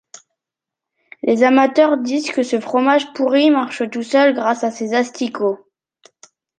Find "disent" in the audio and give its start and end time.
1.99-2.31